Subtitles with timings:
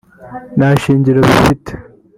[0.57, 1.71] nta shingiro bifite